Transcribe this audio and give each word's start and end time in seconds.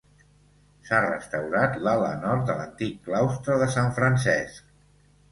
S'ha 0.85 1.01
restaurat 1.03 1.75
l'ala 1.87 2.07
nord 2.23 2.47
de 2.51 2.55
l'antic 2.61 2.95
Claustre 3.09 3.59
de 3.65 3.69
Sant 3.75 3.91
Francesc. 3.99 4.73